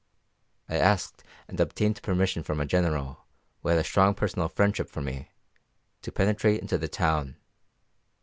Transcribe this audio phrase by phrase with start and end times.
[0.67, 3.23] I asked and obtained permission from our General,
[3.61, 5.29] who had a strong personal friendship for me,
[6.01, 7.35] to penetrate into the town.